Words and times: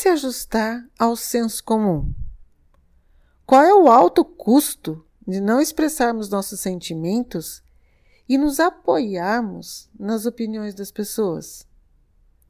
se 0.00 0.08
ajustar 0.08 0.88
ao 0.98 1.14
senso 1.14 1.62
comum? 1.62 2.14
Qual 3.44 3.62
é 3.62 3.74
o 3.74 3.86
alto 3.86 4.24
custo 4.24 5.04
de 5.28 5.42
não 5.42 5.60
expressarmos 5.60 6.30
nossos 6.30 6.58
sentimentos 6.60 7.62
e 8.26 8.38
nos 8.38 8.58
apoiarmos 8.58 9.90
nas 9.98 10.24
opiniões 10.24 10.74
das 10.74 10.90
pessoas? 10.90 11.68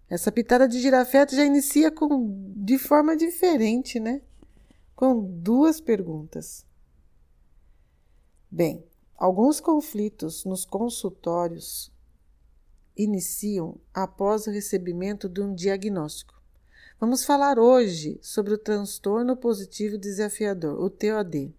Essa 0.08 0.30
pitada 0.30 0.68
de 0.68 0.80
girafete 0.80 1.34
já 1.34 1.44
inicia 1.44 1.90
com, 1.90 2.52
de 2.54 2.78
forma 2.78 3.16
diferente, 3.16 3.98
né? 3.98 4.22
Com 4.94 5.20
duas 5.20 5.80
perguntas. 5.80 6.64
Bem, 8.48 8.86
alguns 9.16 9.58
conflitos 9.58 10.44
nos 10.44 10.64
consultórios 10.64 11.90
iniciam 12.96 13.76
após 13.92 14.46
o 14.46 14.52
recebimento 14.52 15.28
de 15.28 15.40
um 15.40 15.52
diagnóstico. 15.52 16.39
Vamos 17.00 17.24
falar 17.24 17.58
hoje 17.58 18.20
sobre 18.20 18.52
o 18.52 18.58
transtorno 18.58 19.34
positivo 19.34 19.96
desafiador, 19.96 20.78
o 20.78 20.90
TOD, 20.90 21.50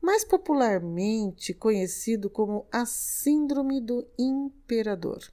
mais 0.00 0.24
popularmente 0.24 1.52
conhecido 1.52 2.30
como 2.30 2.64
a 2.72 2.86
Síndrome 2.86 3.78
do 3.78 4.06
Imperador. 4.18 5.30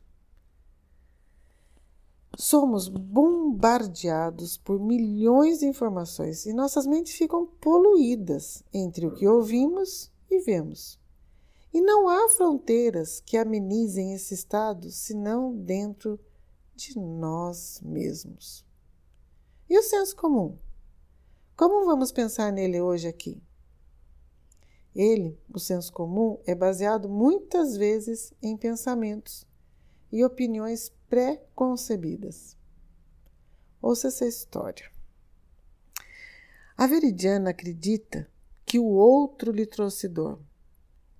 Somos 2.37 2.89
bombardeados 2.89 4.57
por 4.57 4.81
milhões 4.81 5.59
de 5.59 5.65
informações 5.65 6.45
e 6.45 6.51
nossas 6.51 6.85
mentes 6.85 7.13
ficam 7.13 7.45
poluídas 7.45 8.61
entre 8.73 9.07
o 9.07 9.13
que 9.13 9.25
ouvimos 9.25 10.11
e 10.29 10.41
vemos. 10.41 10.99
E 11.73 11.79
não 11.79 12.09
há 12.09 12.27
fronteiras 12.27 13.21
que 13.21 13.37
amenizem 13.37 14.13
esse 14.13 14.33
estado 14.33 14.91
senão 14.91 15.55
dentro 15.55 16.19
de 16.75 16.99
nós 16.99 17.79
mesmos. 17.81 18.66
E 19.69 19.77
o 19.77 19.83
senso 19.83 20.15
comum? 20.15 20.57
Como 21.55 21.85
vamos 21.85 22.11
pensar 22.11 22.53
nele 22.53 22.79
hoje 22.79 23.07
aqui? 23.07 23.43
Ele, 24.95 25.37
o 25.53 25.59
senso 25.59 25.91
comum, 25.91 26.39
é 26.45 26.55
baseado 26.55 27.09
muitas 27.09 27.75
vezes 27.75 28.33
em 28.41 28.55
pensamentos 28.55 29.45
e 30.09 30.23
opiniões 30.23 30.89
pré-concebidas. 31.09 32.55
Ouça 33.81 34.07
essa 34.07 34.25
história. 34.25 34.89
A 36.77 36.87
Veridiana 36.87 37.49
acredita 37.49 38.29
que 38.65 38.79
o 38.79 38.85
outro 38.85 39.51
lhe 39.51 39.65
trouxe 39.65 40.07
dor 40.07 40.39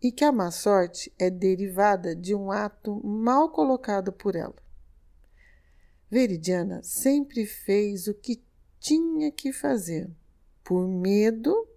e 0.01 0.11
que 0.11 0.23
a 0.23 0.31
má 0.31 0.51
sorte 0.51 1.13
é 1.19 1.29
derivada 1.29 2.15
de 2.15 2.33
um 2.33 2.49
ato 2.49 3.05
mal 3.05 3.49
colocado 3.49 4.13
por 4.13 4.35
ela. 4.35 4.66
Veridiana 6.09 6.81
sempre 6.83 7.45
fez 7.45 8.07
o 8.07 8.13
que 8.13 8.41
tinha 8.79 9.31
que 9.31 9.51
fazer, 9.51 10.09
por 10.63 10.87
medo 10.87 11.67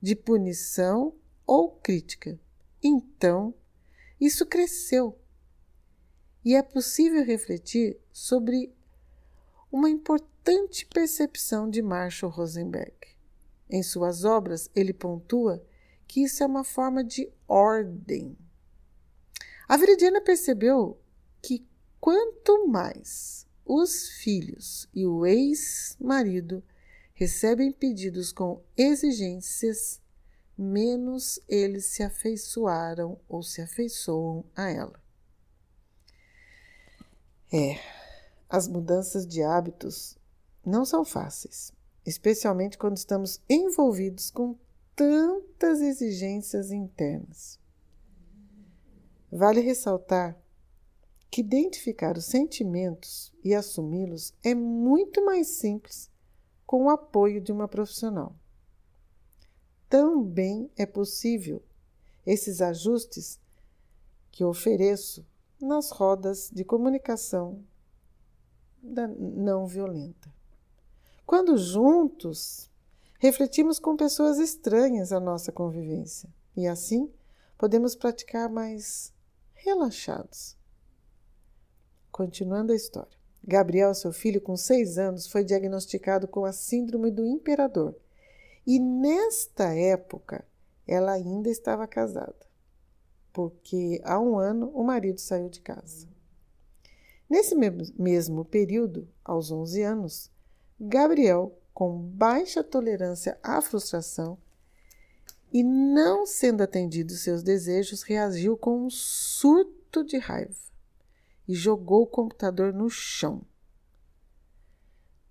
de 0.00 0.14
punição 0.14 1.14
ou 1.46 1.70
crítica. 1.70 2.38
Então, 2.82 3.52
isso 4.20 4.46
cresceu. 4.46 5.18
E 6.44 6.54
é 6.54 6.62
possível 6.62 7.24
refletir 7.24 7.98
sobre 8.12 8.72
uma 9.70 9.90
importante 9.90 10.86
percepção 10.86 11.68
de 11.68 11.82
Marshall 11.82 12.30
Rosenberg. 12.30 12.94
Em 13.68 13.82
suas 13.82 14.24
obras, 14.24 14.70
ele 14.74 14.92
pontua 14.92 15.62
que 16.06 16.22
isso 16.22 16.42
é 16.42 16.46
uma 16.46 16.64
forma 16.64 17.02
de 17.02 17.30
ordem. 17.46 18.36
A 19.68 19.76
Veridiana 19.76 20.20
percebeu 20.20 20.99
Quanto 22.00 22.66
mais 22.66 23.46
os 23.64 24.08
filhos 24.08 24.88
e 24.94 25.06
o 25.06 25.26
ex-marido 25.26 26.62
recebem 27.12 27.70
pedidos 27.70 28.32
com 28.32 28.62
exigências, 28.76 30.00
menos 30.56 31.38
eles 31.46 31.86
se 31.86 32.02
afeiçoaram 32.02 33.20
ou 33.28 33.42
se 33.42 33.60
afeiçoam 33.60 34.44
a 34.56 34.70
ela. 34.70 35.00
É, 37.52 37.78
as 38.48 38.66
mudanças 38.66 39.26
de 39.26 39.42
hábitos 39.42 40.16
não 40.64 40.84
são 40.84 41.04
fáceis, 41.04 41.72
especialmente 42.06 42.78
quando 42.78 42.96
estamos 42.96 43.42
envolvidos 43.48 44.30
com 44.30 44.56
tantas 44.96 45.80
exigências 45.80 46.70
internas. 46.70 47.58
Vale 49.30 49.60
ressaltar 49.60 50.36
que 51.30 51.40
identificar 51.40 52.16
os 52.16 52.24
sentimentos 52.24 53.32
e 53.44 53.54
assumi-los 53.54 54.34
é 54.42 54.54
muito 54.54 55.24
mais 55.24 55.46
simples 55.46 56.10
com 56.66 56.84
o 56.84 56.90
apoio 56.90 57.40
de 57.40 57.52
uma 57.52 57.68
profissional. 57.68 58.34
Também 59.88 60.70
é 60.76 60.86
possível 60.86 61.62
esses 62.26 62.60
ajustes 62.60 63.40
que 64.30 64.44
ofereço 64.44 65.26
nas 65.60 65.90
rodas 65.90 66.50
de 66.52 66.64
comunicação 66.64 67.64
não 68.82 69.66
violenta. 69.66 70.32
Quando 71.26 71.56
juntos 71.56 72.70
refletimos 73.18 73.78
com 73.78 73.96
pessoas 73.96 74.38
estranhas 74.38 75.12
à 75.12 75.20
nossa 75.20 75.52
convivência 75.52 76.28
e 76.56 76.66
assim 76.66 77.12
podemos 77.58 77.94
praticar 77.94 78.48
mais 78.48 79.12
relaxados. 79.54 80.59
Continuando 82.10 82.72
a 82.72 82.76
história. 82.76 83.20
Gabriel, 83.42 83.94
seu 83.94 84.12
filho, 84.12 84.40
com 84.40 84.56
seis 84.56 84.98
anos, 84.98 85.26
foi 85.26 85.42
diagnosticado 85.42 86.28
com 86.28 86.44
a 86.44 86.52
Síndrome 86.52 87.10
do 87.10 87.26
Imperador. 87.26 87.96
E 88.66 88.78
nesta 88.78 89.74
época, 89.74 90.44
ela 90.86 91.12
ainda 91.12 91.48
estava 91.48 91.86
casada, 91.86 92.46
porque 93.32 94.00
há 94.04 94.20
um 94.20 94.38
ano 94.38 94.70
o 94.74 94.84
marido 94.84 95.18
saiu 95.18 95.48
de 95.48 95.60
casa. 95.60 96.06
Nesse 97.28 97.54
mesmo 97.54 98.44
período, 98.44 99.08
aos 99.24 99.50
11 99.50 99.82
anos, 99.82 100.30
Gabriel, 100.78 101.56
com 101.72 101.96
baixa 101.96 102.62
tolerância 102.62 103.38
à 103.42 103.60
frustração 103.62 104.36
e 105.52 105.62
não 105.62 106.26
sendo 106.26 106.62
atendido 106.62 107.12
seus 107.12 107.42
desejos, 107.42 108.02
reagiu 108.02 108.56
com 108.56 108.84
um 108.84 108.90
surto 108.90 110.04
de 110.04 110.18
raiva 110.18 110.69
e 111.46 111.54
jogou 111.54 112.02
o 112.02 112.06
computador 112.06 112.72
no 112.72 112.88
chão. 112.88 113.42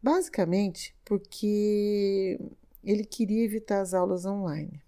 Basicamente 0.02 0.96
porque 1.04 2.40
ele 2.84 3.04
queria 3.04 3.44
evitar 3.44 3.82
as 3.82 3.94
aulas 3.94 4.26
online. 4.26 4.82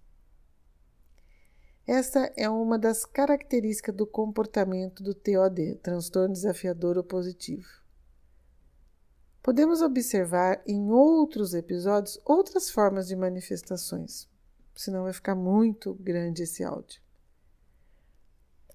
Essa 1.85 2.31
é 2.37 2.49
uma 2.49 2.77
das 2.79 3.05
características 3.05 3.95
do 3.95 4.07
comportamento 4.07 5.03
do 5.03 5.13
TOD, 5.13 5.75
transtorno 5.83 6.33
desafiador 6.33 6.97
opositivo. 6.97 7.67
Podemos 9.43 9.81
observar 9.81 10.61
em 10.67 10.91
outros 10.91 11.53
episódios 11.53 12.19
outras 12.23 12.69
formas 12.69 13.07
de 13.07 13.15
manifestações, 13.15 14.29
senão 14.75 15.03
vai 15.03 15.13
ficar 15.13 15.35
muito 15.35 15.95
grande 15.95 16.43
esse 16.43 16.63
áudio. 16.63 17.01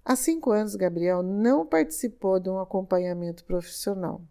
Há 0.09 0.15
cinco 0.15 0.53
anos, 0.53 0.77
Gabriel 0.77 1.21
não 1.21 1.67
participou 1.67 2.39
de 2.39 2.49
um 2.49 2.61
acompanhamento 2.61 3.45
profissional. 3.45 4.23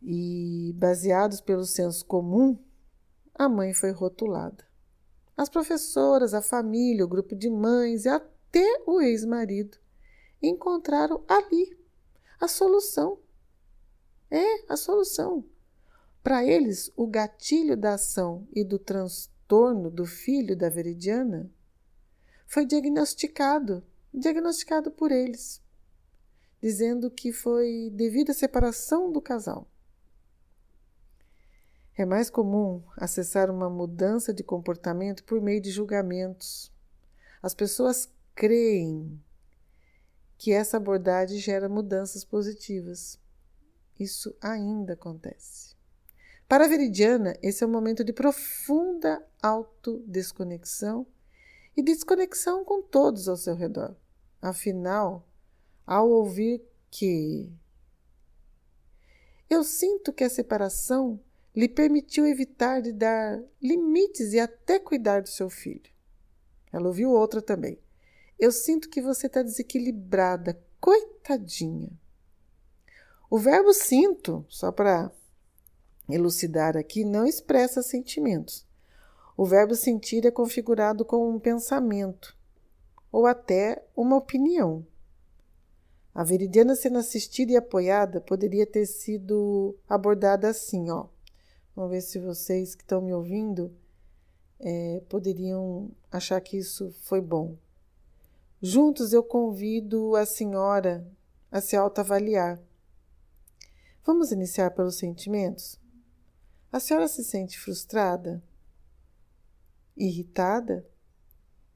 E, 0.00 0.72
baseados 0.76 1.40
pelo 1.40 1.64
senso 1.64 2.06
comum, 2.06 2.56
a 3.34 3.48
mãe 3.48 3.74
foi 3.74 3.90
rotulada. 3.90 4.64
As 5.36 5.48
professoras, 5.48 6.34
a 6.34 6.40
família, 6.40 7.04
o 7.04 7.08
grupo 7.08 7.34
de 7.34 7.50
mães 7.50 8.04
e 8.04 8.08
até 8.08 8.64
o 8.86 9.00
ex-marido 9.00 9.76
encontraram 10.40 11.24
ali 11.26 11.76
a 12.40 12.46
solução. 12.46 13.18
É 14.30 14.72
a 14.72 14.76
solução. 14.76 15.44
Para 16.22 16.44
eles, 16.44 16.92
o 16.94 17.08
gatilho 17.08 17.76
da 17.76 17.94
ação 17.94 18.46
e 18.54 18.62
do 18.62 18.78
transtorno 18.78 19.90
do 19.90 20.06
filho 20.06 20.56
da 20.56 20.68
Veridiana 20.68 21.50
foi 22.48 22.64
diagnosticado, 22.64 23.84
diagnosticado 24.12 24.90
por 24.90 25.12
eles, 25.12 25.62
dizendo 26.62 27.10
que 27.10 27.30
foi 27.30 27.90
devido 27.92 28.30
à 28.30 28.34
separação 28.34 29.12
do 29.12 29.20
casal. 29.20 29.68
É 31.94 32.06
mais 32.06 32.30
comum 32.30 32.82
acessar 32.96 33.50
uma 33.50 33.68
mudança 33.68 34.32
de 34.32 34.42
comportamento 34.42 35.24
por 35.24 35.42
meio 35.42 35.60
de 35.60 35.70
julgamentos. 35.70 36.72
As 37.42 37.54
pessoas 37.54 38.10
creem 38.34 39.22
que 40.38 40.50
essa 40.50 40.78
abordagem 40.78 41.38
gera 41.38 41.68
mudanças 41.68 42.24
positivas. 42.24 43.20
Isso 44.00 44.34
ainda 44.40 44.94
acontece. 44.94 45.76
Para 46.48 46.64
a 46.64 46.68
Veridiana, 46.68 47.36
esse 47.42 47.62
é 47.62 47.66
um 47.66 47.70
momento 47.70 48.02
de 48.02 48.12
profunda 48.12 49.22
autodesconexão 49.42 51.06
e 51.78 51.82
desconexão 51.82 52.64
com 52.64 52.82
todos 52.82 53.28
ao 53.28 53.36
seu 53.36 53.54
redor. 53.54 53.94
Afinal, 54.42 55.24
ao 55.86 56.10
ouvir 56.10 56.60
que 56.90 57.52
Eu 59.48 59.62
sinto 59.62 60.12
que 60.12 60.24
a 60.24 60.28
separação 60.28 61.20
lhe 61.54 61.68
permitiu 61.68 62.26
evitar 62.26 62.82
de 62.82 62.92
dar 62.92 63.40
limites 63.62 64.32
e 64.32 64.40
até 64.40 64.80
cuidar 64.80 65.22
do 65.22 65.28
seu 65.28 65.48
filho. 65.48 65.88
Ela 66.72 66.88
ouviu 66.88 67.12
outra 67.12 67.40
também. 67.40 67.78
Eu 68.36 68.50
sinto 68.50 68.90
que 68.90 69.00
você 69.00 69.28
está 69.28 69.40
desequilibrada, 69.40 70.60
coitadinha. 70.80 71.92
O 73.30 73.38
verbo 73.38 73.72
sinto, 73.72 74.44
só 74.48 74.72
para 74.72 75.12
elucidar 76.10 76.76
aqui, 76.76 77.04
não 77.04 77.24
expressa 77.24 77.82
sentimentos. 77.82 78.67
O 79.38 79.46
verbo 79.46 79.76
sentir 79.76 80.26
é 80.26 80.32
configurado 80.32 81.04
como 81.04 81.28
um 81.28 81.38
pensamento 81.38 82.36
ou 83.12 83.24
até 83.24 83.86
uma 83.94 84.16
opinião. 84.16 84.84
A 86.12 86.24
Veridiana 86.24 86.74
sendo 86.74 86.98
assistida 86.98 87.52
e 87.52 87.56
apoiada 87.56 88.20
poderia 88.20 88.66
ter 88.66 88.84
sido 88.84 89.78
abordada 89.88 90.48
assim, 90.48 90.90
ó. 90.90 91.06
Vamos 91.76 91.92
ver 91.92 92.00
se 92.00 92.18
vocês 92.18 92.74
que 92.74 92.82
estão 92.82 93.00
me 93.00 93.14
ouvindo 93.14 93.72
é, 94.58 95.04
poderiam 95.08 95.88
achar 96.10 96.40
que 96.40 96.58
isso 96.58 96.90
foi 97.02 97.20
bom. 97.20 97.56
Juntos 98.60 99.12
eu 99.12 99.22
convido 99.22 100.16
a 100.16 100.26
senhora 100.26 101.06
a 101.48 101.60
se 101.60 101.76
autoavaliar. 101.76 102.60
Vamos 104.04 104.32
iniciar 104.32 104.72
pelos 104.72 104.96
sentimentos? 104.96 105.78
A 106.72 106.80
senhora 106.80 107.06
se 107.06 107.22
sente 107.22 107.56
frustrada? 107.56 108.42
Irritada? 109.98 110.86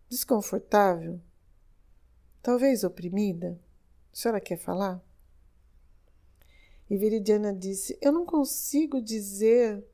Desconfortável? 0.09 1.21
Talvez 2.41 2.85
oprimida? 2.85 3.61
A 4.13 4.17
senhora 4.17 4.41
quer 4.41 4.57
falar? 4.57 5.03
E 6.89 6.97
Veridiana 6.97 7.53
disse: 7.53 7.99
Eu 8.01 8.13
não 8.13 8.25
consigo 8.25 9.01
dizer 9.01 9.85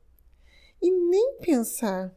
e 0.81 0.91
nem 0.91 1.37
pensar. 1.39 2.15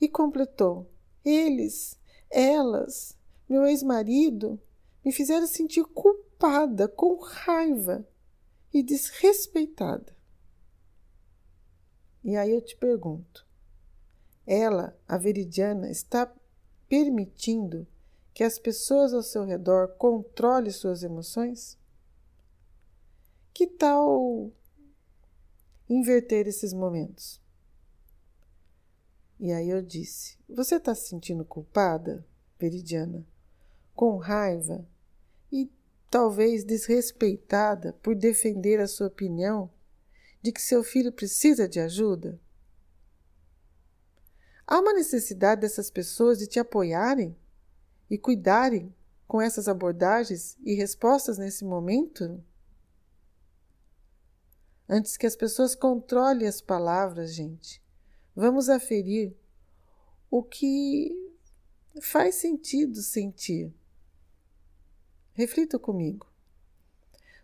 E 0.00 0.08
completou: 0.08 0.90
Eles, 1.24 1.98
elas, 2.30 3.16
meu 3.48 3.64
ex-marido, 3.66 4.60
me 5.04 5.12
fizeram 5.12 5.46
sentir 5.46 5.84
culpada, 5.84 6.88
com 6.88 7.16
raiva 7.16 8.06
e 8.72 8.82
desrespeitada. 8.82 10.16
E 12.24 12.36
aí 12.36 12.50
eu 12.50 12.60
te 12.60 12.74
pergunto: 12.76 13.46
ela, 14.46 14.96
a 15.08 15.16
Veridiana, 15.16 15.90
está 15.90 16.32
permitindo 16.88 17.86
que 18.32 18.42
as 18.44 18.58
pessoas 18.58 19.14
ao 19.14 19.22
seu 19.22 19.44
redor 19.44 19.96
controlem 19.96 20.70
suas 20.70 21.02
emoções? 21.02 21.78
Que 23.52 23.66
tal 23.66 24.52
inverter 25.88 26.46
esses 26.46 26.72
momentos? 26.72 27.40
E 29.38 29.52
aí 29.52 29.68
eu 29.68 29.80
disse: 29.80 30.38
Você 30.48 30.76
está 30.76 30.94
se 30.94 31.08
sentindo 31.08 31.44
culpada, 31.44 32.26
Veridiana? 32.58 33.26
Com 33.94 34.16
raiva 34.16 34.86
e 35.52 35.70
talvez 36.10 36.64
desrespeitada 36.64 37.92
por 38.02 38.16
defender 38.16 38.80
a 38.80 38.88
sua 38.88 39.06
opinião 39.06 39.70
de 40.42 40.50
que 40.50 40.60
seu 40.60 40.82
filho 40.82 41.12
precisa 41.12 41.68
de 41.68 41.78
ajuda? 41.78 42.40
Há 44.66 44.80
uma 44.80 44.92
necessidade 44.92 45.60
dessas 45.60 45.90
pessoas 45.90 46.38
de 46.38 46.46
te 46.46 46.58
apoiarem 46.58 47.36
e 48.08 48.16
cuidarem 48.16 48.94
com 49.26 49.40
essas 49.40 49.68
abordagens 49.68 50.56
e 50.62 50.74
respostas 50.74 51.38
nesse 51.38 51.64
momento? 51.64 52.42
Antes 54.88 55.16
que 55.16 55.26
as 55.26 55.36
pessoas 55.36 55.74
controlem 55.74 56.46
as 56.46 56.60
palavras, 56.60 57.34
gente, 57.34 57.82
vamos 58.34 58.68
aferir 58.68 59.36
o 60.30 60.42
que 60.42 61.12
faz 62.00 62.36
sentido 62.36 63.02
sentir. 63.02 63.72
Reflita 65.32 65.78
comigo. 65.78 66.26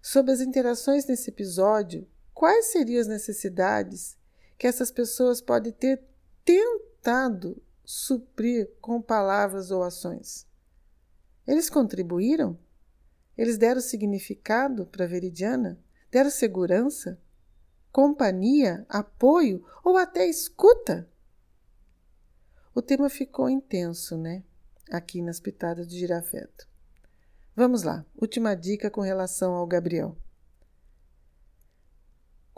Sobre 0.03 0.33
as 0.33 0.41
interações 0.41 1.07
nesse 1.07 1.31
episódio, 1.31 2.09
quais 2.33 2.67
seriam 2.67 3.01
as 3.01 3.07
necessidades 3.07 4.17
que 4.57 4.67
essas 4.67 4.91
pessoas 4.91 5.41
podem 5.41 5.73
ter 5.73 6.03
tentado 7.01 7.61
suprir 7.83 8.71
com 8.81 9.01
palavras 9.01 9.71
ou 9.71 9.83
ações? 9.83 10.47
Eles 11.47 11.71
contribuíram? 11.71 12.59
Eles 13.37 13.57
deram 13.57 13.81
significado 13.81 14.87
para 14.87 15.07
Veridiana? 15.07 15.79
Deram 16.11 16.31
segurança? 16.31 17.19
Companhia? 17.91 18.85
Apoio? 18.89 19.65
Ou 19.83 19.97
até 19.97 20.27
escuta? 20.27 21.09
O 22.75 22.83
tema 22.83 23.09
ficou 23.09 23.49
intenso, 23.49 24.17
né? 24.17 24.45
Aqui 24.91 25.23
nas 25.23 25.41
Pitadas 25.41 25.89
de 25.89 25.99
Girafeto. 25.99 26.69
Vamos 27.57 27.83
lá, 27.83 28.05
última 28.21 28.55
dica 28.55 28.91
com 28.91 29.01
relação 29.01 29.55
ao 29.55 29.67
Gabriel. 29.67 30.17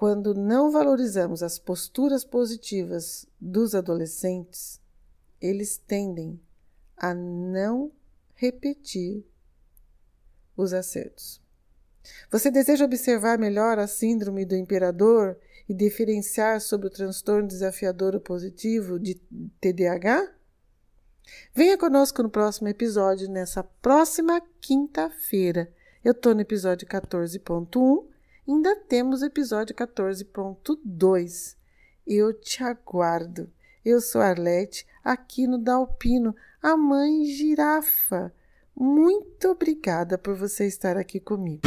Quando 0.02 0.34
não 0.34 0.68
valorizamos 0.68 1.44
as 1.44 1.60
posturas 1.60 2.24
positivas 2.24 3.24
dos 3.40 3.72
adolescentes, 3.72 4.80
eles 5.40 5.78
tendem 5.78 6.40
a 6.96 7.14
não 7.14 7.92
repetir 8.34 9.24
os 10.56 10.72
acertos. 10.72 11.40
Você 12.32 12.50
deseja 12.50 12.84
observar 12.84 13.38
melhor 13.38 13.78
a 13.78 13.86
síndrome 13.86 14.44
do 14.44 14.56
imperador 14.56 15.38
e 15.68 15.72
diferenciar 15.72 16.60
sobre 16.60 16.88
o 16.88 16.90
transtorno 16.90 17.46
desafiador 17.46 18.18
positivo 18.18 18.98
de 18.98 19.22
TDAH? 19.60 20.34
Venha 21.54 21.78
conosco 21.78 22.24
no 22.24 22.28
próximo 22.28 22.66
episódio, 22.66 23.30
nessa 23.30 23.62
próxima 23.62 24.42
quinta-feira. 24.60 25.72
Eu 26.04 26.10
estou 26.10 26.34
no 26.34 26.40
episódio 26.40 26.88
14.1, 26.88 28.10
ainda 28.46 28.76
temos 28.76 29.22
o 29.22 29.26
episódio 29.26 29.74
14.2. 29.74 31.56
Eu 32.06 32.32
te 32.32 32.62
aguardo. 32.62 33.50
Eu 33.84 34.00
sou 34.00 34.20
Arlete, 34.20 34.86
aqui 35.02 35.46
no 35.46 35.58
Dalpino, 35.58 36.34
a 36.62 36.76
mãe 36.76 37.24
girafa. 37.24 38.32
Muito 38.74 39.48
obrigada 39.48 40.16
por 40.16 40.34
você 40.34 40.66
estar 40.66 40.96
aqui 40.96 41.18
comigo. 41.18 41.62